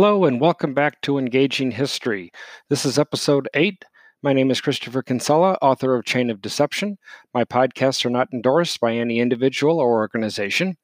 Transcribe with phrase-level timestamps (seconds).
[0.00, 2.30] Hello, and welcome back to Engaging History.
[2.68, 3.84] This is episode 8.
[4.22, 6.98] My name is Christopher Kinsella, author of Chain of Deception.
[7.34, 10.76] My podcasts are not endorsed by any individual or organization.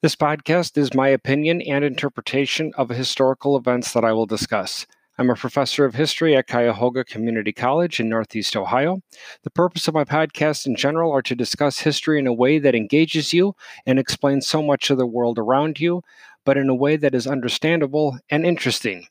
[0.00, 4.88] This podcast is my opinion and interpretation of historical events that I will discuss.
[5.18, 9.02] I'm a professor of history at Cuyahoga Community College in Northeast Ohio.
[9.44, 12.74] The purpose of my podcast in general are to discuss history in a way that
[12.74, 13.54] engages you
[13.86, 16.02] and explains so much of the world around you
[16.44, 19.06] but in a way that is understandable and interesting.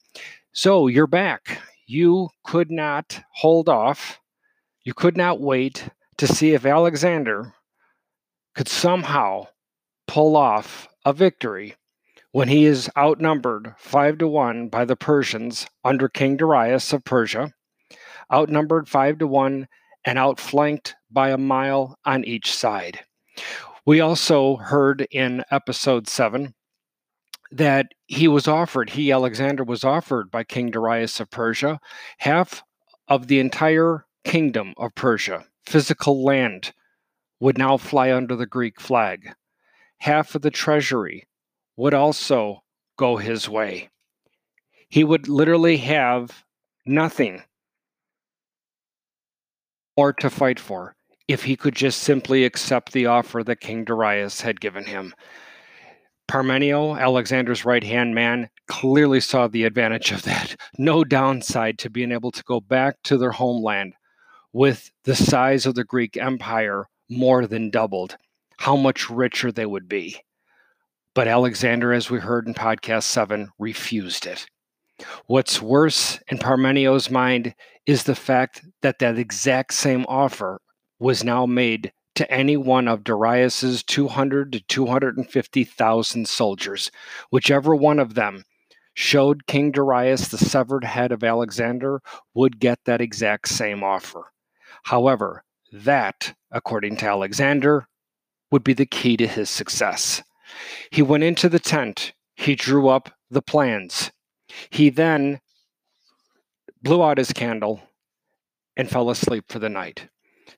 [0.54, 1.60] So you're back.
[1.88, 4.20] You could not hold off.
[4.84, 7.54] You could not wait to see if Alexander
[8.56, 9.48] could somehow
[10.08, 11.76] pull off a victory
[12.32, 17.54] when he is outnumbered five to one by the Persians under King Darius of Persia,
[18.32, 19.68] outnumbered five to one
[20.06, 23.02] and outflanked by a mile on each side.
[23.86, 26.54] We also heard in episode seven
[27.52, 31.80] that he was offered, he, Alexander, was offered by King Darius of Persia
[32.20, 32.64] half
[33.08, 36.74] of the entire kingdom of Persia, physical land,
[37.40, 39.34] would now fly under the Greek flag.
[40.00, 41.28] Half of the treasury
[41.76, 42.64] would also
[42.98, 43.90] go his way.
[44.90, 46.44] He would literally have
[46.86, 47.44] nothing
[49.98, 50.96] more to fight for
[51.28, 55.14] if he could just simply accept the offer that King Darius had given him.
[56.32, 60.56] Parmenio, Alexander's right hand man, clearly saw the advantage of that.
[60.78, 63.96] No downside to being able to go back to their homeland
[64.54, 68.16] with the size of the Greek Empire more than doubled.
[68.60, 70.22] How much richer they would be.
[71.14, 74.46] But Alexander, as we heard in podcast seven, refused it.
[75.26, 77.54] What's worse in Parmenio's mind
[77.86, 80.62] is the fact that that exact same offer
[80.98, 81.92] was now made
[82.22, 86.92] to any one of Darius's 200 to 250,000 soldiers,
[87.32, 88.44] whichever one of them
[88.94, 92.00] showed King Darius the severed head of Alexander
[92.36, 94.26] would get that exact same offer.
[94.84, 97.88] However, that, according to Alexander,
[98.52, 100.22] would be the key to his success.
[100.92, 104.12] He went into the tent, he drew up the plans.
[104.70, 105.42] He then
[106.84, 107.82] blew out his candle
[108.78, 110.08] and fell asleep for the night,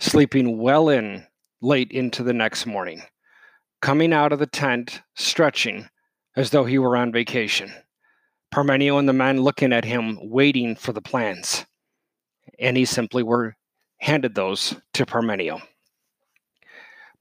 [0.02, 1.26] sleeping well in
[1.64, 3.02] late into the next morning,
[3.82, 5.88] coming out of the tent, stretching
[6.36, 7.72] as though he were on vacation.
[8.54, 11.66] Parmenio and the men looking at him, waiting for the plans.
[12.60, 13.56] And he simply were
[14.00, 15.62] handed those to Parmenio.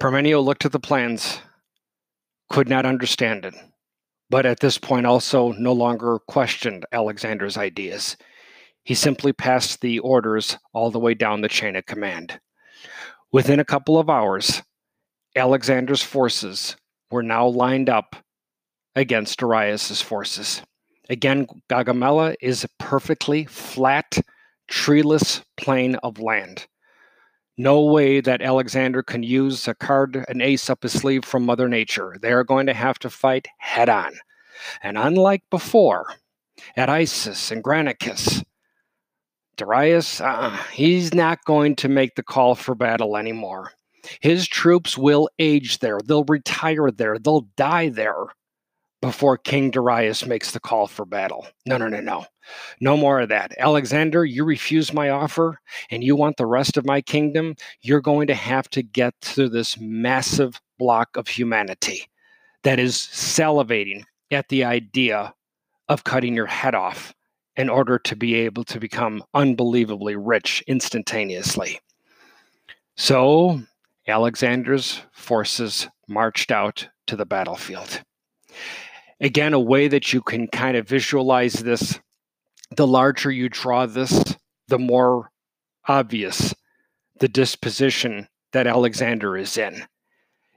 [0.01, 1.41] Parmenio looked at the plans,
[2.51, 3.55] could not understand it,
[4.29, 8.17] but at this point also no longer questioned Alexander's ideas.
[8.83, 12.41] He simply passed the orders all the way down the chain of command.
[13.33, 14.63] Within a couple of hours,
[15.35, 16.77] Alexander's forces
[17.11, 18.15] were now lined up
[18.95, 20.61] against Darius's forces.
[21.09, 24.19] Again, Gaugamela is a perfectly flat,
[24.69, 26.67] treeless plain of land.
[27.57, 31.69] No way that Alexander can use a card, an ace up his sleeve from Mother
[31.69, 32.17] Nature.
[32.21, 34.13] They are going to have to fight head on.
[34.83, 36.07] And unlike before,
[36.77, 38.45] at Issus and Granicus,
[39.57, 43.73] Darius, uh, he's not going to make the call for battle anymore.
[44.21, 48.27] His troops will age there, they'll retire there, they'll die there
[49.03, 51.47] before King Darius makes the call for battle.
[51.67, 52.25] No, no, no, no.
[52.81, 53.53] No more of that.
[53.59, 55.59] Alexander, you refuse my offer
[55.91, 57.57] and you want the rest of my kingdom.
[57.83, 62.07] You're going to have to get through this massive block of humanity
[62.63, 65.35] that is salivating at the idea
[65.89, 67.13] of cutting your head off
[67.57, 71.81] in order to be able to become unbelievably rich instantaneously.
[72.97, 73.63] So
[74.09, 78.03] Alexander's forces marched out to the battlefield.
[79.21, 81.99] Again, a way that you can kind of visualize this
[82.77, 84.35] the larger you draw this,
[84.69, 85.31] the more
[85.87, 86.55] obvious
[87.21, 89.85] the disposition that Alexander is in.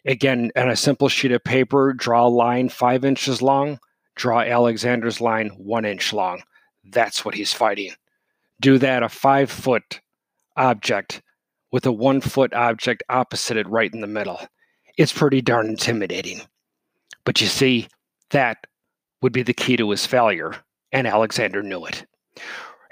[0.05, 3.79] Again, on a simple sheet of paper, draw a line five inches long,
[4.15, 6.41] draw Alexander's line one inch long.
[6.85, 7.93] That's what he's fighting.
[8.61, 10.01] Do that a five foot
[10.55, 11.21] object
[11.71, 14.39] with a one foot object opposite it right in the middle.
[14.97, 16.41] It's pretty darn intimidating.
[17.25, 17.87] But you see,
[18.29, 18.65] that
[19.21, 20.55] would be the key to his failure,
[20.91, 22.05] and Alexander knew it.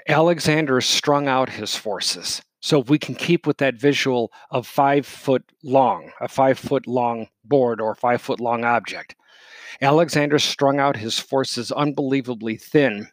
[0.08, 2.42] Alexander strung out his forces.
[2.60, 6.86] So if we can keep with that visual of five foot long, a five foot
[6.86, 9.16] long board or five foot long object,
[9.80, 13.08] Alexander strung out his forces unbelievably thin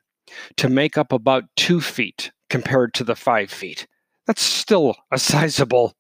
[0.58, 3.88] to make up about two feet compared to the five feet.
[4.28, 5.94] That's still a sizable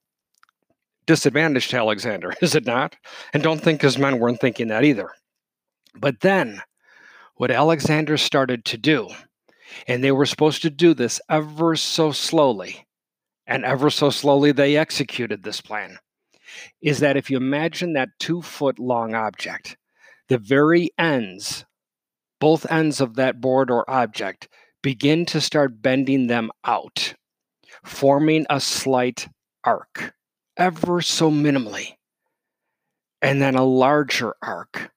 [1.06, 2.95] disadvantage to Alexander, is it not?
[3.33, 5.10] And don't think his men weren't thinking that either.
[5.95, 6.62] But then,
[7.36, 9.10] what Alexander started to do,
[9.88, 12.86] and they were supposed to do this ever so slowly,
[13.48, 15.98] and ever so slowly they executed this plan,
[16.81, 19.75] is that if you imagine that two foot long object,
[20.30, 21.66] the very ends,
[22.41, 24.49] both ends of that board or object,
[24.81, 27.13] begin to start bending them out,
[27.85, 29.29] forming a slight
[29.63, 30.13] arc,
[30.57, 31.93] ever so minimally.
[33.21, 34.91] And then a larger arc,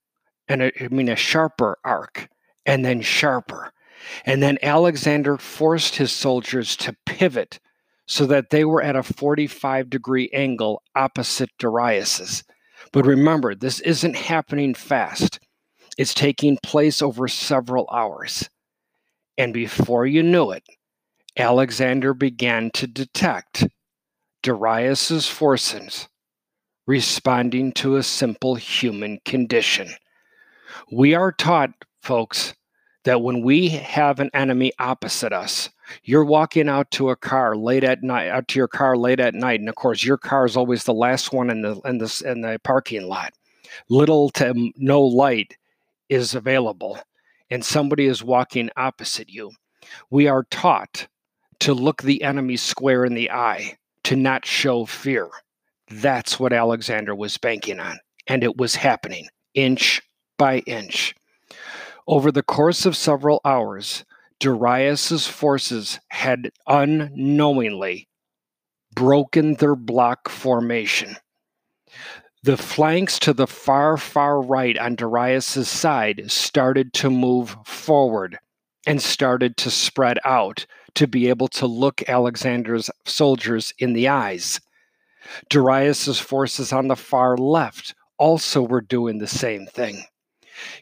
[0.49, 2.29] and a, I mean a sharper arc,
[2.65, 3.73] and then sharper.
[4.25, 7.61] And then Alexander forced his soldiers to pivot
[8.07, 12.43] so that they were at a 45 degree angle opposite Darius's.
[12.91, 15.41] But remember, this isn't happening fast.
[15.97, 18.49] It's taking place over several hours.
[19.39, 20.65] And before you knew it,
[21.37, 23.67] Alexander began to detect
[24.43, 26.09] Darius's forces
[26.87, 29.89] responding to a simple human condition.
[30.93, 31.71] We are taught,
[32.03, 32.55] folks,
[33.05, 35.71] that when we have an enemy opposite us,
[36.03, 39.35] you're walking out to a car late at night, out to your car late at
[39.35, 42.23] night, and of course, your car is always the last one in the in the
[42.27, 43.35] in the parking lot.
[43.89, 45.57] Little to no light
[46.15, 46.99] is available,
[47.51, 49.51] and somebody is walking opposite you.
[50.11, 51.09] We are taught
[51.61, 55.29] to look the enemy square in the eye, to not show fear.
[55.91, 60.01] That's what Alexander was banking on, and it was happening inch
[60.39, 61.15] by inch.
[62.07, 64.05] Over the course of several hours,
[64.41, 68.09] Darius's forces had unknowingly
[68.95, 71.17] broken their block formation.
[72.45, 78.39] The flanks to the far, far right on Darius's side started to move forward
[78.87, 84.61] and started to spread out to be able to look Alexander's soldiers in the eyes.
[85.49, 90.05] Darius's forces on the far left also were doing the same thing.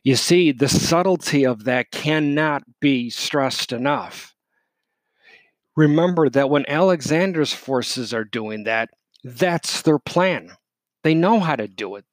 [0.02, 4.34] You see, the subtlety of that cannot be stressed enough.
[5.76, 8.90] Remember that when Alexander's forces are doing that,
[9.22, 10.56] that's their plan.
[11.02, 12.04] They know how to do it,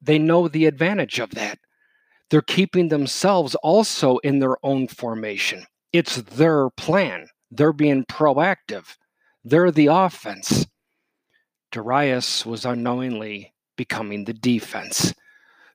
[0.00, 1.58] they know the advantage of that.
[2.30, 5.64] They're keeping themselves also in their own formation.
[5.92, 7.26] It's their plan.
[7.50, 8.96] They're being proactive.
[9.42, 10.66] They're the offense.
[11.72, 15.12] Darius was unknowingly becoming the defense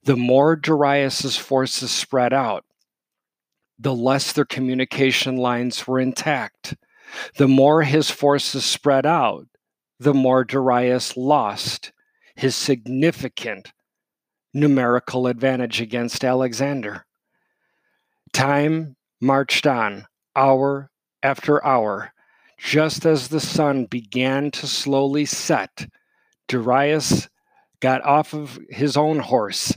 [0.06, 2.64] the more Darius's forces spread out,
[3.80, 6.76] the less their communication lines were intact.
[7.38, 9.48] The more his forces spread out,
[10.00, 11.92] the more Darius lost
[12.36, 13.72] his significant
[14.54, 17.06] numerical advantage against Alexander.
[18.34, 20.06] Time marched on,
[20.36, 20.92] hour
[21.24, 22.12] after hour.
[22.58, 25.88] Just as the sun began to slowly set,
[26.48, 27.28] Darius
[27.82, 29.76] got off of his own horse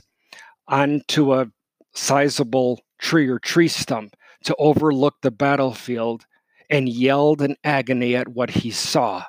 [0.67, 1.51] onto a
[1.93, 6.25] sizable tree or tree stump to overlook the battlefield
[6.69, 9.25] and yelled in agony at what he saw.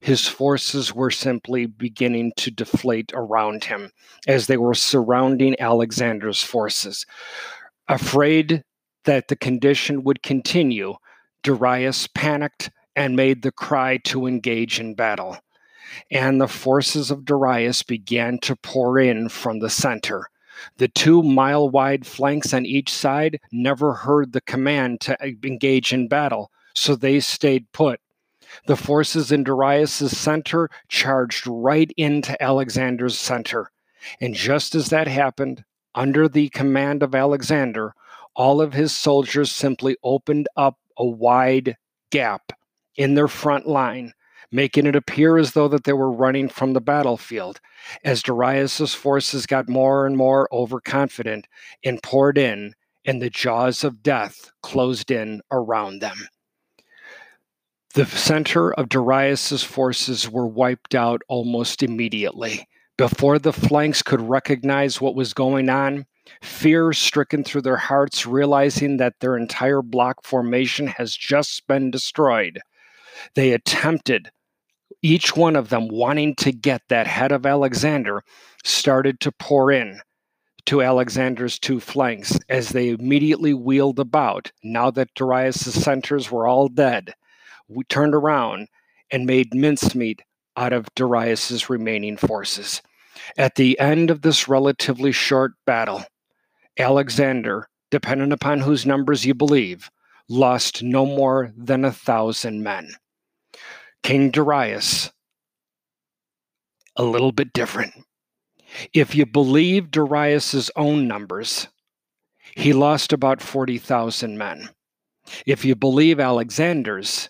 [0.00, 3.92] His forces were simply beginning to deflate around him
[4.26, 7.04] as they were surrounding Alexander's forces.
[7.86, 8.64] Afraid
[9.04, 10.94] that the condition would continue,
[11.42, 15.38] Darius panicked and made the cry to engage in battle.
[16.10, 20.28] And the forces of Darius began to pour in from the center.
[20.76, 26.08] The two mile wide flanks on each side never heard the command to engage in
[26.08, 28.00] battle, so they stayed put.
[28.66, 33.70] The forces in Darius's center charged right into Alexander's center.
[34.20, 35.64] And just as that happened,
[35.94, 37.94] under the command of Alexander,
[38.34, 41.76] all of his soldiers simply opened up a wide
[42.10, 42.52] gap
[42.96, 44.12] in their front line
[44.52, 47.60] making it appear as though that they were running from the battlefield.
[48.04, 51.46] As Darius's forces got more and more overconfident
[51.84, 56.28] and poured in, and the jaws of death closed in around them.
[57.94, 62.68] The center of Darius's forces were wiped out almost immediately.
[62.96, 66.06] Before the flanks could recognize what was going on,
[66.40, 72.60] fear stricken through their hearts, realizing that their entire block formation has just been destroyed.
[73.34, 74.30] They attempted
[75.02, 78.22] each one of them wanting to get that head of Alexander
[78.62, 80.00] started to pour in
[80.66, 84.52] to Alexander's two flanks as they immediately wheeled about.
[84.62, 87.14] Now that Darius's centers were all dead,
[87.70, 88.68] we turned around
[89.10, 90.22] and made mincemeat
[90.56, 92.82] out of Darius's remaining forces.
[93.38, 96.04] At the end of this relatively short battle,
[96.78, 99.90] Alexander, depending upon whose numbers you believe,
[100.28, 102.94] lost no more than a thousand men.
[104.02, 105.10] King Darius,
[106.96, 107.92] a little bit different.
[108.92, 111.68] If you believe Darius's own numbers,
[112.54, 114.70] he lost about 40,000 men.
[115.46, 117.28] If you believe Alexander's,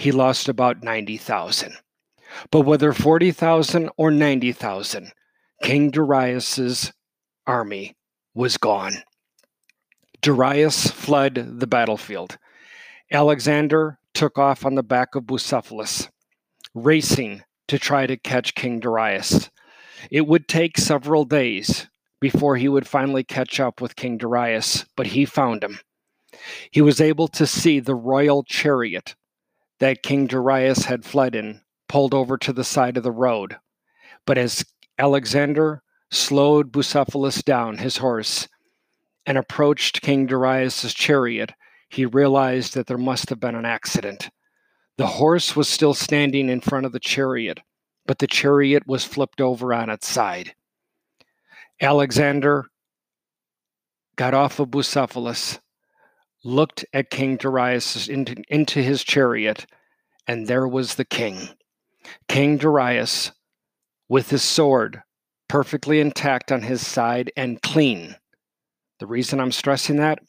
[0.00, 1.74] he lost about 90,000.
[2.50, 5.12] But whether 40,000 or 90,000,
[5.62, 6.90] King Darius's
[7.46, 7.94] army
[8.32, 8.94] was gone.
[10.22, 12.38] Darius fled the battlefield.
[13.12, 16.08] Alexander took off on the back of Bucephalus,
[16.74, 19.50] racing to try to catch King Darius.
[20.10, 21.88] It would take several days
[22.20, 25.78] before he would finally catch up with King Darius, but he found him.
[26.70, 29.14] He was able to see the royal chariot
[29.80, 33.56] that King Darius had fled in pulled over to the side of the road.
[34.24, 34.64] But as
[34.96, 38.46] Alexander slowed Bucephalus down, his horse,
[39.26, 41.52] and approached King Darius's chariot,
[41.88, 44.30] he realized that there must have been an accident.
[44.98, 47.58] The horse was still standing in front of the chariot,
[48.06, 50.54] but the chariot was flipped over on its side.
[51.80, 52.66] Alexander
[54.14, 55.58] got off of Bucephalus,
[56.44, 59.66] looked at King Darius into, into his chariot,
[60.26, 61.50] and there was the king.
[62.28, 63.32] King Darius,
[64.08, 65.02] with his sword
[65.48, 68.14] perfectly intact on his side and clean.
[69.00, 70.20] The reason I'm stressing that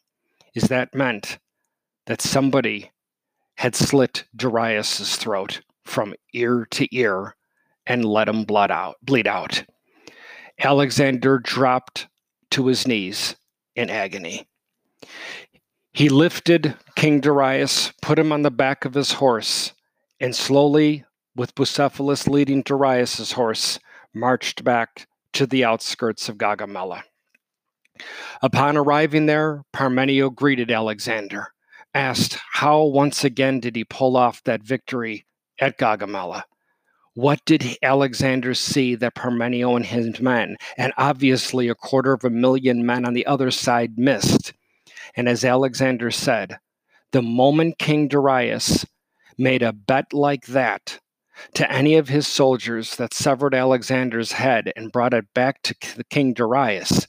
[0.55, 1.37] is that meant
[2.07, 2.91] that somebody
[3.57, 7.35] had slit Darius's throat from ear to ear
[7.85, 9.63] and let him blood out, bleed out.
[10.59, 12.07] Alexander dropped
[12.49, 13.35] to his knees
[13.75, 14.47] in agony.
[15.93, 19.73] He lifted King Darius, put him on the back of his horse,
[20.19, 21.03] and slowly,
[21.35, 23.77] with Bucephalus leading Darius's horse,
[24.13, 27.03] marched back to the outskirts of Gaugamela.
[28.41, 31.53] Upon arriving there, Parmenio greeted Alexander,
[31.93, 35.25] asked how once again did he pull off that victory
[35.59, 36.43] at Gaugamela.
[37.13, 42.29] What did Alexander see that Parmenio and his men, and obviously a quarter of a
[42.29, 44.53] million men on the other side, missed?
[45.15, 46.57] And as Alexander said,
[47.11, 48.85] the moment King Darius
[49.37, 50.99] made a bet like that
[51.53, 55.75] to any of his soldiers that severed Alexander's head and brought it back to
[56.09, 57.07] King Darius,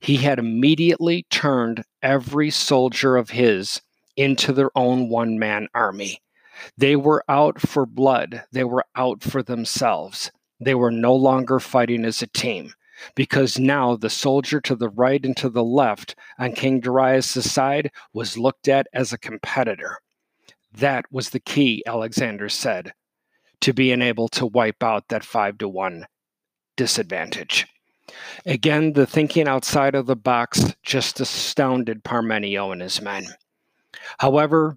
[0.00, 3.80] he had immediately turned every soldier of his
[4.16, 6.20] into their own one man army.
[6.76, 10.30] They were out for blood, they were out for themselves.
[10.60, 12.74] They were no longer fighting as a team
[13.14, 17.90] because now the soldier to the right and to the left on King Darius' side
[18.12, 19.98] was looked at as a competitor.
[20.72, 22.92] That was the key, Alexander said,
[23.60, 26.06] to being able to wipe out that five to one
[26.76, 27.66] disadvantage.
[28.44, 33.26] Again, the thinking outside of the box just astounded Parmenio and his men.
[34.18, 34.76] However,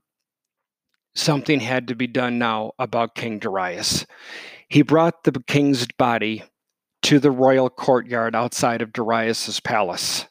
[1.16, 4.06] something had to be done now about King Darius.
[4.70, 6.44] He brought the king's body
[7.06, 10.26] to the royal courtyard outside of Darius's palace.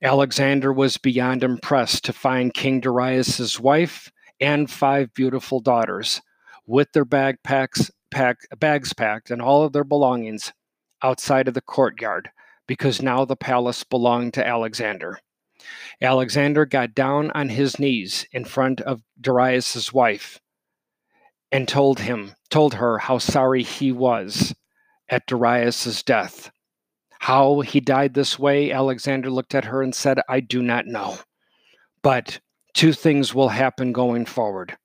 [0.00, 6.22] Alexander was beyond impressed to find King Darius's wife and five beautiful daughters
[6.68, 10.52] with their backpacks pack, bags packed and all of their belongings
[11.02, 12.30] outside of the courtyard
[12.68, 15.18] because now the palace belonged to Alexander.
[16.00, 20.38] Alexander got down on his knees in front of Darius's wife
[21.50, 24.54] and told him, told her how sorry he was
[25.10, 26.50] at Darius's death.
[27.18, 31.18] How he died this way, Alexander looked at her and said, I do not know.
[32.02, 32.40] But
[32.72, 34.76] two things will happen going forward.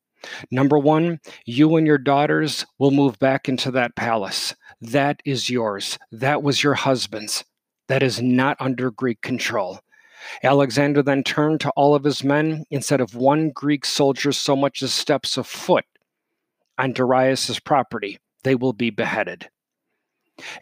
[0.52, 4.54] Number one, you and your daughters will move back into that palace.
[4.82, 5.98] That is yours.
[6.12, 7.46] That was your husband's.
[7.88, 9.80] That is not under Greek control.
[10.44, 12.66] Alexander then turned to all of his men.
[12.72, 15.86] Instead of one Greek soldier so much as steps a foot
[16.78, 19.48] on Darius's property, they will be beheaded.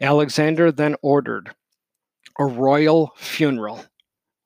[0.01, 1.53] Alexander then ordered
[2.39, 3.85] a royal funeral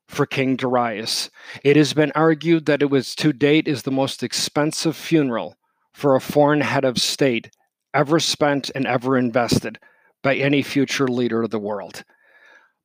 [0.07, 1.29] for King Darius.
[1.63, 5.57] It has been argued that it was to date is the most expensive funeral
[5.93, 7.50] for a foreign head of state
[7.93, 9.79] ever spent and ever invested
[10.24, 12.03] by any future leader of the world.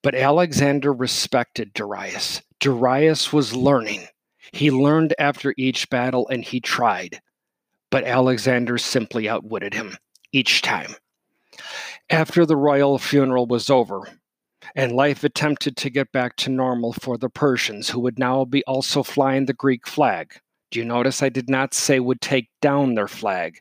[0.02, 2.42] But Alexander respected Darius.
[2.58, 4.06] Darius was learning.
[4.52, 7.20] He learned after each battle and he tried.
[7.90, 9.96] But Alexander simply outwitted him
[10.32, 10.94] each time.
[12.12, 14.06] After the royal funeral was over,
[14.76, 18.62] and life attempted to get back to normal for the Persians, who would now be
[18.64, 20.34] also flying the Greek flag.
[20.70, 23.60] Do you notice I did not say would take down their flag?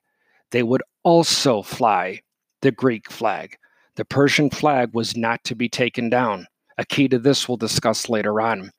[0.51, 2.23] They would also fly
[2.61, 3.55] the Greek flag.
[3.95, 6.45] The Persian flag was not to be taken down.
[6.77, 8.71] A key to this we'll discuss later on.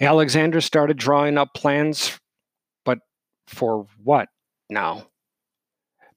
[0.00, 2.16] Alexander started drawing up plans,
[2.84, 3.00] but
[3.48, 4.28] for what
[4.68, 5.09] now?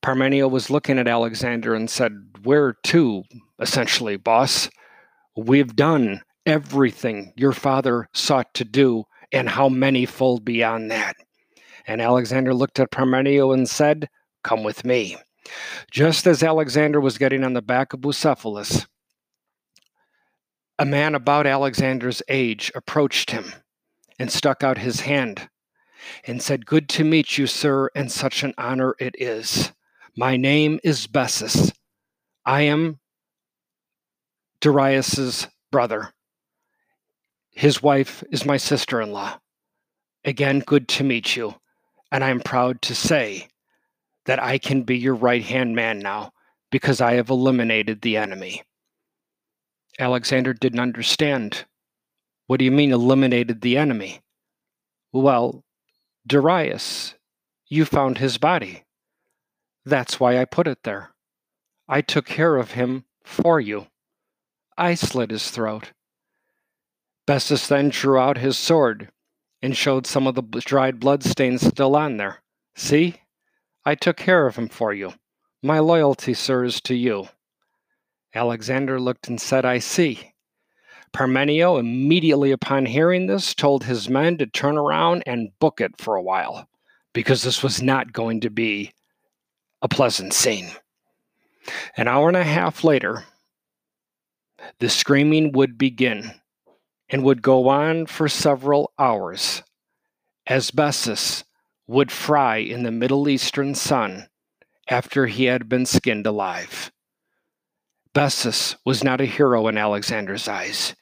[0.03, 2.11] Parmenio was looking at Alexander and said,
[2.43, 3.23] Where to,
[3.61, 4.69] essentially, boss?
[5.37, 11.15] We've done everything your father sought to do, and how many fold beyond that?
[11.87, 14.09] And Alexander looked at Parmenio and said,
[14.43, 15.15] Come with me.
[15.89, 18.85] Just as Alexander was getting on the back of Bucephalus,
[20.77, 23.53] a man about Alexander's age approached him
[24.19, 25.47] and stuck out his hand
[26.25, 29.71] and said, Good to meet you, sir, and such an honor it is.
[30.15, 31.73] My name is Bessus.
[32.45, 32.99] I am
[34.61, 36.13] Darius's brother.
[37.49, 39.39] His wife is my sister in law.
[40.23, 41.55] Again, good to meet you.
[42.11, 43.47] And I am proud to say
[44.25, 46.31] that I can be your right hand man now
[46.69, 48.61] because I have eliminated the enemy.
[49.97, 51.65] Alexander didn't understand.
[52.45, 54.21] What do you mean, eliminated the enemy?
[55.11, 55.63] Well,
[56.27, 57.15] Darius,
[57.67, 58.82] you found his body.
[59.85, 61.11] That's why I put it there.
[61.87, 63.87] I took care of him for you.
[64.77, 65.91] I slit his throat.
[67.27, 69.09] Bessus then drew out his sword
[69.61, 72.41] and showed some of the dried blood stains still on there.
[72.75, 73.15] See?
[73.85, 75.13] I took care of him for you.
[75.61, 77.29] My loyalty, sir, is to you.
[78.33, 80.33] Alexander looked and said, I see.
[81.13, 86.15] Parmenio, immediately upon hearing this, told his men to turn around and book it for
[86.15, 86.67] a while,
[87.13, 88.91] because this was not going to be
[89.83, 90.71] a pleasant scene.
[91.97, 93.25] An hour and a half later,
[94.79, 96.31] the screaming would begin
[97.09, 99.61] and would go on for several hours
[100.47, 101.43] as Bessus
[101.85, 104.27] would fry in the Middle Eastern sun
[104.89, 106.91] after he had been skinned alive.
[108.13, 110.95] Bessus was not a hero in Alexander's eyes.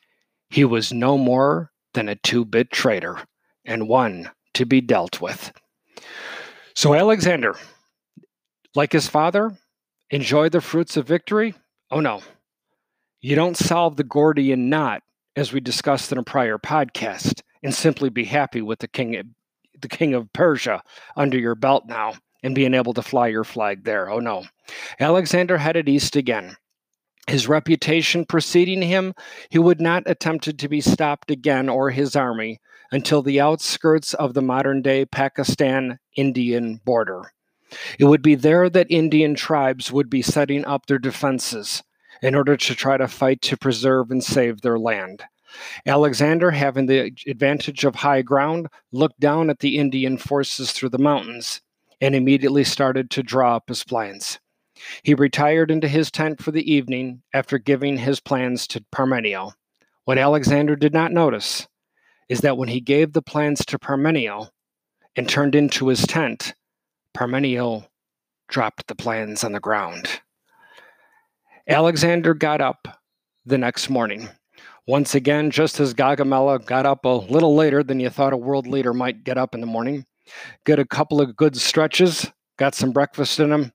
[0.50, 3.20] He was no more than a two bit traitor
[3.64, 5.52] and one to be dealt with.
[6.74, 7.56] So, Alexander,
[8.76, 9.58] like his father,
[10.10, 11.54] enjoy the fruits of victory?
[11.90, 12.22] Oh no.
[13.20, 15.04] You don't solve the Gordian knot,
[15.36, 19.34] as we discussed in a prior podcast, and simply be happy with the king
[19.80, 20.84] the king of Persia
[21.16, 24.10] under your belt now and being able to fly your flag there.
[24.10, 24.46] Oh no.
[25.00, 26.56] Alexander headed east again.
[27.28, 29.14] His reputation preceding him,
[29.50, 32.60] he would not attempt to be stopped again or his army
[32.92, 37.32] until the outskirts of the modern day Pakistan Indian border.
[38.00, 41.84] It would be there that Indian tribes would be setting up their defenses
[42.22, 45.24] in order to try to fight to preserve and save their land.
[45.86, 50.98] Alexander, having the advantage of high ground, looked down at the Indian forces through the
[50.98, 51.62] mountains
[52.00, 54.40] and immediately started to draw up his plans.
[55.04, 59.54] He retired into his tent for the evening after giving his plans to Parmenio.
[60.06, 61.68] What Alexander did not notice
[62.30, 64.50] is that when he gave the plans to Parmenio
[65.16, 66.56] and turned into his tent,
[67.14, 67.88] Parmenio
[68.48, 70.22] dropped the plans on the ground.
[71.68, 72.88] Alexander got up
[73.46, 74.30] the next morning
[74.88, 78.68] once again, just as Gaugamela got up a little later than you thought a world
[78.68, 80.06] leader might get up in the morning,
[80.66, 83.72] get a couple of good stretches, got some breakfast in him,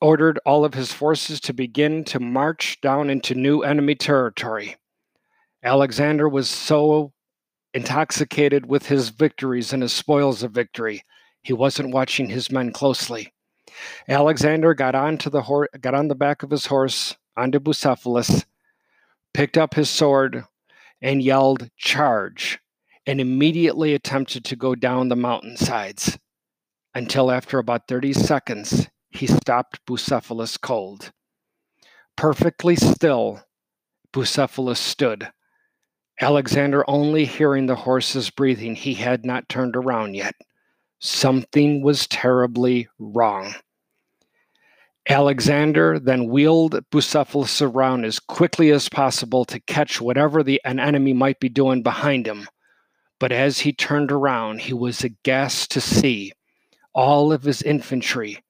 [0.00, 4.76] ordered all of his forces to begin to march down into new enemy territory.
[5.62, 7.12] Alexander was so
[7.72, 11.02] intoxicated with his victories and his spoils of victory,
[11.44, 13.32] he wasn't watching his men closely.
[14.08, 18.44] Alexander got onto the got on the back of his horse onto Bucephalus
[19.32, 20.44] picked up his sword
[21.02, 22.58] and yelled, Charge,
[23.06, 26.18] and immediately attempted to go down the mountainsides
[26.94, 31.12] until after about 30 seconds he stopped Bucephalus cold.
[32.16, 33.42] Perfectly still,
[34.12, 35.28] Bucephalus stood.
[36.20, 40.34] Alexander only hearing the horse's breathing, he had not turned around yet.
[41.06, 43.56] Something was terribly wrong.
[45.06, 51.12] Alexander then wheeled Bucephalus around as quickly as possible to catch whatever the, an enemy
[51.12, 52.48] might be doing behind him.
[53.20, 56.32] But as he turned around, he was aghast to see
[56.94, 58.42] all of his infantry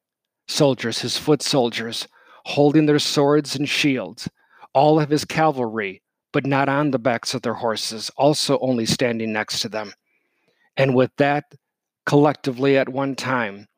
[0.46, 2.06] soldiers, his foot soldiers,
[2.44, 4.28] holding their swords and shields,
[4.72, 9.32] all of his cavalry, but not on the backs of their horses, also only standing
[9.32, 9.92] next to them.
[10.76, 11.46] And with that,
[12.06, 13.68] collectively at one time,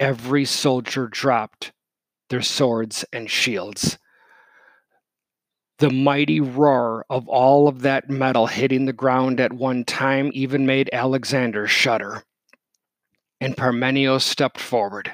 [0.00, 1.72] every soldier dropped
[2.28, 3.98] their swords and shields.
[5.78, 10.64] The mighty roar of all of that metal hitting the ground at one time even
[10.64, 12.22] made Alexander shudder.
[13.40, 15.12] And Parmenio stepped forward.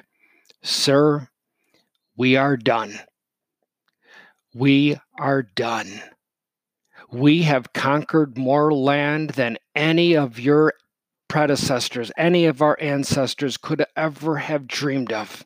[0.63, 1.29] Sir,
[2.17, 3.01] we are done.
[4.55, 6.03] We are done.
[7.11, 10.75] We have conquered more land than any of your
[11.29, 15.45] predecessors, any of our ancestors could ever have dreamed of.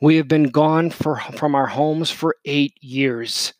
[0.00, 3.54] We have been gone for, from our homes for eight years.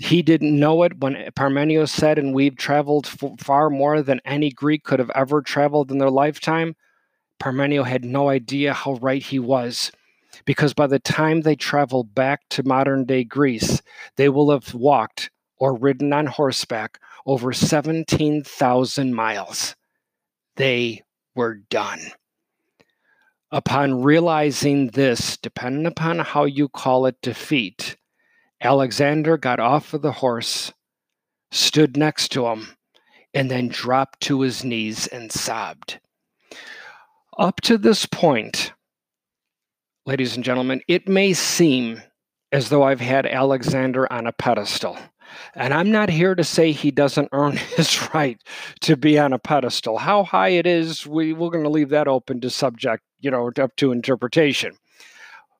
[0.00, 4.50] He didn't know it when Parmenius said, and we've traveled f- far more than any
[4.50, 6.74] Greek could have ever traveled in their lifetime.
[7.40, 9.90] Parmenio had no idea how right he was
[10.44, 13.80] because by the time they travel back to modern day Greece,
[14.16, 19.74] they will have walked or ridden on horseback over 17,000 miles.
[20.60, 22.00] They were done.
[23.50, 27.96] Upon realizing this, depending upon how you call it defeat,
[28.60, 30.70] Alexander got off of the horse,
[31.50, 32.76] stood next to him,
[33.32, 35.98] and then dropped to his knees and sobbed.
[37.38, 38.74] Up to this point,
[40.04, 42.02] ladies and gentlemen, it may seem
[42.52, 44.98] as though I've had Alexander on a pedestal.
[45.54, 48.40] And I'm not here to say he doesn't earn his right
[48.80, 49.98] to be on a pedestal.
[49.98, 53.50] How high it is, we, we're going to leave that open to subject, you know,
[53.58, 54.76] up to interpretation.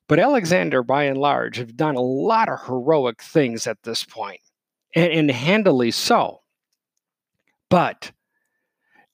[0.07, 4.41] But Alexander, by and large, have done a lot of heroic things at this point,
[4.93, 6.41] and, and handily so.
[7.69, 8.11] But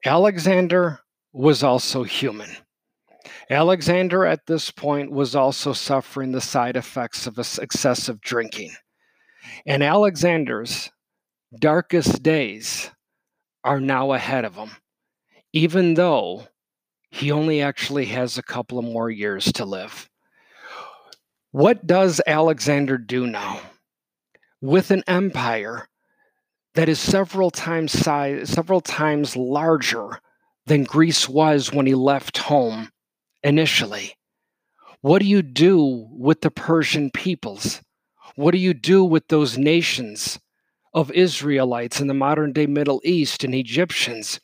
[0.04, 1.00] Alexander
[1.34, 2.50] was also human.
[3.50, 8.76] Alexander at this point was also suffering the side effects of excessive drinking.
[9.66, 10.92] And Alexander's
[11.60, 12.92] darkest days
[13.64, 14.72] are now ahead of him,
[15.54, 16.48] even though
[17.12, 20.10] he only actually has a couple of more years to live.
[21.52, 23.62] What does Alexander do now?
[24.62, 25.88] With an empire
[26.76, 30.20] that is several times size, several times larger
[30.68, 32.90] than Greece was when he left home
[33.44, 34.14] initially.
[35.02, 37.82] What do you do with the Persian peoples?
[38.38, 40.38] What do you do with those nations
[40.93, 44.39] of Israelites in the modern day Middle East and Egyptians?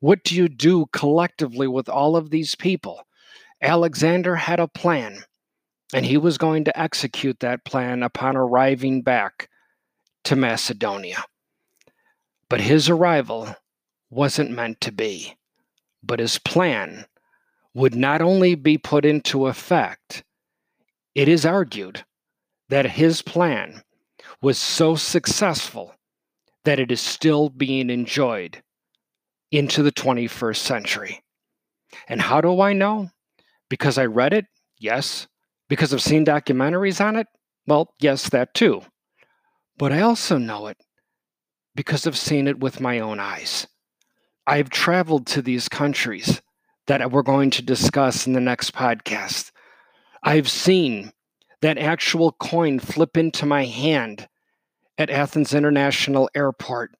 [0.00, 3.06] What do you do collectively with all of these people?
[3.62, 5.24] Alexander had a plan,
[5.94, 9.48] and he was going to execute that plan upon arriving back
[10.24, 11.24] to Macedonia.
[12.50, 13.56] But his arrival
[14.10, 15.38] wasn't meant to be,
[16.02, 17.06] but his plan
[17.72, 20.22] would not only be put into effect,
[21.14, 22.04] it is argued
[22.68, 23.82] that his plan
[24.40, 25.94] was so successful
[26.64, 28.62] that it is still being enjoyed
[29.50, 31.22] into the 21st century.
[32.08, 33.10] And how do I know?
[33.70, 34.46] Because I read it?
[34.78, 35.26] Yes.
[35.68, 37.26] Because I've seen documentaries on it?
[37.66, 38.82] Well, yes, that too.
[39.76, 40.76] But I also know it
[41.74, 43.66] because I've seen it with my own eyes.
[44.46, 46.42] I've traveled to these countries
[46.86, 49.52] that we're going to discuss in the next podcast.
[50.22, 51.12] I've seen
[51.62, 54.28] that actual coin flip into my hand
[54.96, 56.92] at Athens International Airport.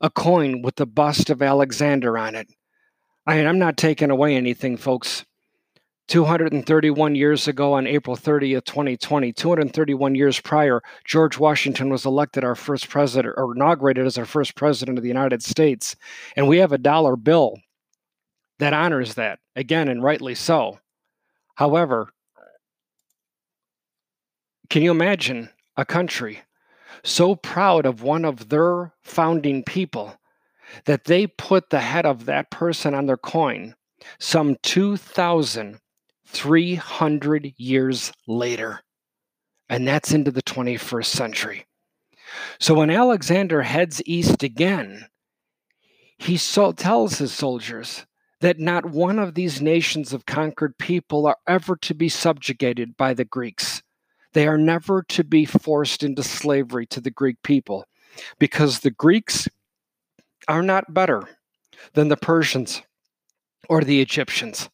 [0.00, 2.48] A coin with the bust of Alexander on it.
[3.26, 5.24] I mean, I'm not taking away anything, folks.
[6.08, 12.56] 231 years ago on April 30th, 2020, 231 years prior, George Washington was elected our
[12.56, 15.94] first president or inaugurated as our first president of the United States.
[16.36, 17.56] And we have a dollar bill
[18.58, 20.80] that honors that, again, and rightly so.
[21.54, 22.11] However,
[24.70, 26.40] can you imagine a country
[27.04, 30.16] so proud of one of their founding people
[30.84, 33.74] that they put the head of that person on their coin
[34.18, 38.80] some 2,300 years later?
[39.68, 41.66] And that's into the 21st century.
[42.58, 45.06] So when Alexander heads east again,
[46.18, 48.04] he so tells his soldiers
[48.40, 53.14] that not one of these nations of conquered people are ever to be subjugated by
[53.14, 53.82] the Greeks.
[54.32, 57.86] They are never to be forced into slavery to the Greek people
[58.38, 59.48] because the Greeks
[60.48, 61.22] are not better
[61.94, 62.82] than the Persians
[63.68, 64.68] or the Egyptians.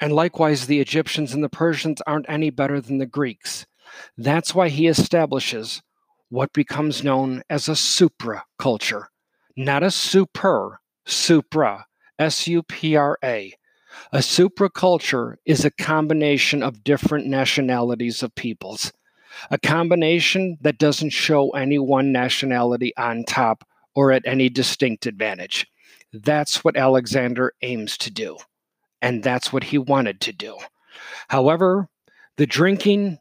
[0.00, 3.66] And likewise, the Egyptians and the Persians aren't any better than the Greeks.
[4.18, 5.82] That's why he establishes
[6.28, 9.08] what becomes known as a supra culture,
[9.56, 11.86] not a super, supra,
[12.18, 13.54] S U P R A,
[14.12, 18.92] a supraculture is a combination of different nationalities of peoples,
[19.50, 25.66] a combination that doesn't show any one nationality on top or at any distinct advantage.
[26.12, 28.38] That's what Alexander aims to do,
[29.02, 30.56] and that's what he wanted to do.
[31.28, 31.88] However,
[32.36, 33.18] the drinking,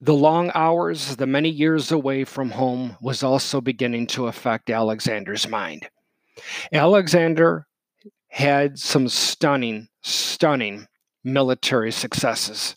[0.00, 5.48] the long hours, the many years away from home was also beginning to affect Alexander's
[5.48, 5.88] mind.
[6.72, 7.66] Alexander
[8.36, 10.86] had some stunning, stunning
[11.24, 12.76] military successes.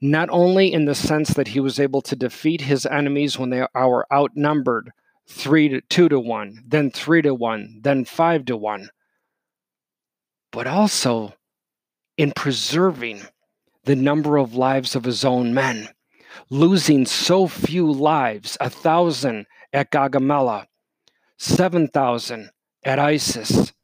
[0.00, 3.66] Not only in the sense that he was able to defeat his enemies when they
[3.74, 4.92] are outnumbered
[5.28, 8.88] three to two to one, then three to one, then five to one,
[10.50, 11.34] but also
[12.16, 13.20] in preserving
[13.84, 15.90] the number of lives of his own men.
[16.48, 20.64] losing so few lives a thousand at Gaugamela,
[21.36, 22.50] 7,000
[22.84, 23.74] at Issus,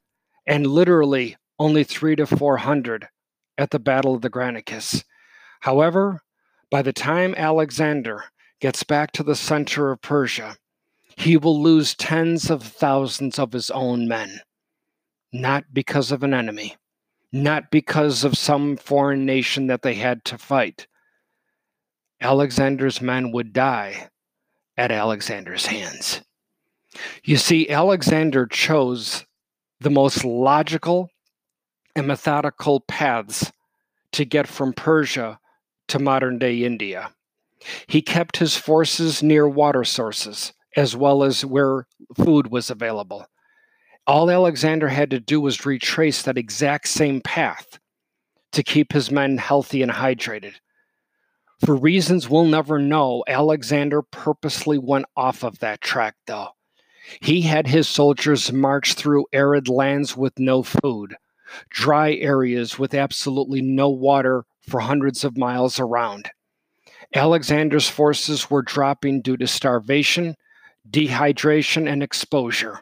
[0.49, 3.07] and literally only three to 400
[3.57, 5.03] at the Battle of the Granicus.
[5.59, 6.21] However,
[6.71, 8.23] by the time Alexander
[8.59, 10.57] gets back to the center of Persia,
[11.15, 14.41] he will lose tens of thousands of his own men,
[15.31, 16.77] not because of an enemy,
[17.31, 20.87] not because of some foreign nation that they had to fight.
[22.21, 24.09] Alexander's men would die
[24.77, 26.21] at Alexander's hands.
[27.23, 29.25] You see, Alexander chose
[29.79, 31.09] the most logical
[31.95, 33.51] and methodical paths
[34.11, 35.39] to get from Persia
[35.87, 37.11] to modern day India.
[37.87, 43.25] He kept his forces near water sources as well as where food was available.
[44.07, 47.79] All Alexander had to do was retrace that exact same path
[48.51, 50.55] to keep his men healthy and hydrated.
[51.65, 56.49] For reasons we'll never know, Alexander purposely went off of that track, though.
[57.21, 61.15] He had his soldiers march through arid lands with no food,
[61.69, 66.29] dry areas with absolutely no water for hundreds of miles around.
[67.15, 70.35] Alexander's forces were dropping due to starvation,
[70.89, 72.81] dehydration, and exposure,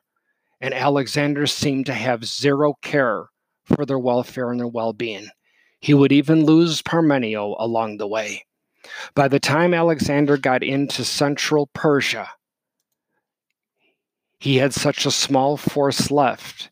[0.59, 3.29] and Alexander seemed to have zero care
[3.63, 5.29] for their welfare and their well being.
[5.79, 8.45] He would even lose Parmenio along the way.
[9.15, 12.29] By the time Alexander got into central Persia,
[14.39, 16.69] he had such a small force left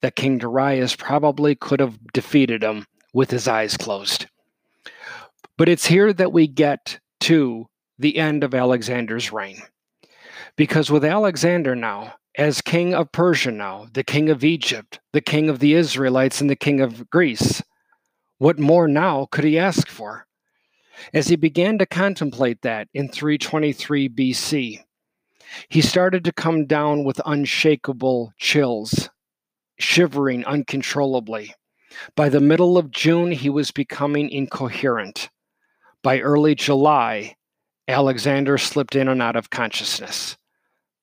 [0.00, 4.26] that King Darius probably could have defeated him with his eyes closed.
[5.56, 7.66] But it's here that we get to
[7.98, 9.60] the end of Alexander's reign.
[10.56, 15.48] Because with Alexander now, as king of Persia now, the king of Egypt, the king
[15.50, 17.62] of the Israelites, and the king of Greece,
[18.38, 20.26] what more now could he ask for?
[21.12, 24.84] As he began to contemplate that in 323 BC,
[25.68, 29.10] he started to come down with unshakable chills,
[29.78, 31.54] shivering uncontrollably.
[32.14, 35.30] By the middle of June, he was becoming incoherent.
[36.02, 37.36] By early July,
[37.88, 40.36] Alexander slipped in and out of consciousness.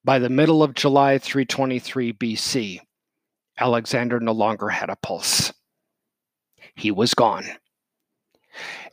[0.03, 2.79] By the middle of July 323 BC,
[3.59, 5.51] Alexander no longer had a pulse.
[6.75, 7.45] He was gone.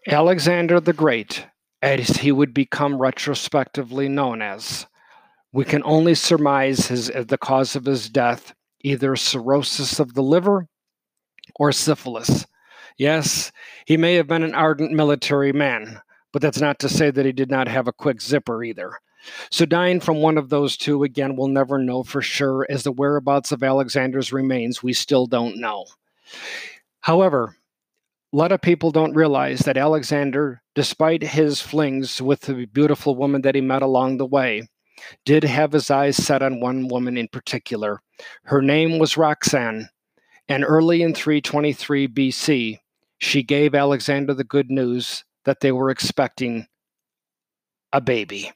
[0.09, 1.47] Alexander the Great,
[1.81, 4.87] as he would become retrospectively known as,
[5.55, 10.23] we can only surmise his, uh, the cause of his death either cirrhosis of the
[10.23, 10.67] liver
[11.55, 12.45] or syphilis.
[12.99, 13.53] Yes,
[13.87, 16.01] he may have been an ardent military man,
[16.33, 18.99] but that's not to say that he did not have a quick zipper either.
[19.51, 22.93] So, dying from one of those two, again, we'll never know for sure, as the
[22.93, 25.87] whereabouts of Alexander's remains we still don't know.
[27.01, 27.57] However,
[28.33, 33.43] a lot of people don't realize that Alexander, despite his flings with the beautiful woman
[33.43, 34.69] that he met along the way,
[35.25, 38.01] did have his eyes set on one woman in particular.
[38.45, 39.89] Her name was Roxanne,
[40.49, 42.79] and early in 323 BC,
[43.19, 46.67] she gave Alexander the good news that they were expecting
[47.93, 48.53] a baby.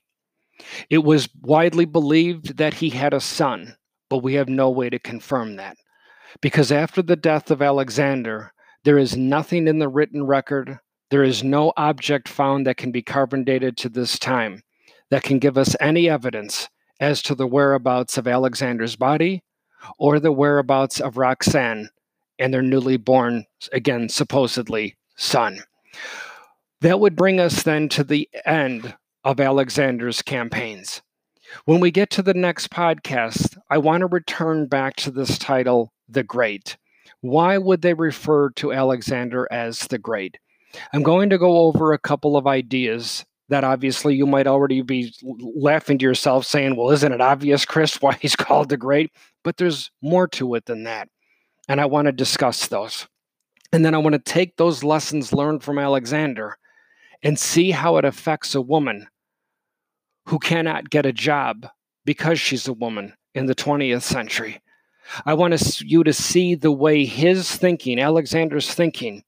[0.90, 3.76] It was widely believed that he had a son,
[4.10, 5.76] but we have no way to confirm that.
[6.40, 8.52] Because after the death of Alexander,
[8.84, 10.78] there is nothing in the written record,
[11.10, 14.62] there is no object found that can be carbon dated to this time
[15.10, 16.68] that can give us any evidence
[17.00, 19.42] as to the whereabouts of Alexander's body
[19.98, 21.88] or the whereabouts of Roxanne
[22.38, 25.60] and their newly born, again, supposedly, son.
[26.80, 31.02] That would bring us then to the end of Alexander's campaigns.
[31.64, 35.92] When we get to the next podcast, I want to return back to this title,
[36.08, 36.76] The Great.
[37.20, 40.38] Why would they refer to Alexander as the Great?
[40.92, 45.12] I'm going to go over a couple of ideas that obviously you might already be
[45.22, 49.12] laughing to yourself saying, well, isn't it obvious, Chris, why he's called the great?
[49.44, 51.08] But there's more to it than that.
[51.68, 53.06] And I want to discuss those.
[53.72, 56.56] And then I want to take those lessons learned from Alexander
[57.22, 59.08] and see how it affects a woman
[60.26, 61.66] who cannot get a job
[62.04, 64.60] because she's a woman in the 20th century.
[65.24, 69.24] I want you to see the way his thinking, Alexander's thinking,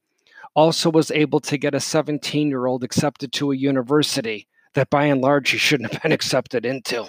[0.55, 5.05] also was able to get a 17 year old accepted to a university that by
[5.05, 7.07] and large he shouldn't have been accepted into.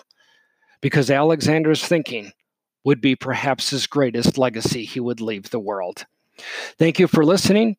[0.81, 2.31] Because Alexander's thinking
[2.83, 6.05] would be perhaps his greatest legacy he would leave the world.
[6.79, 7.77] Thank you for listening.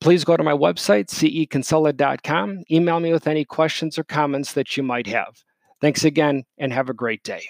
[0.00, 2.64] Please go to my website, ceconsella.com.
[2.70, 5.42] Email me with any questions or comments that you might have.
[5.80, 7.46] Thanks again and have a great day.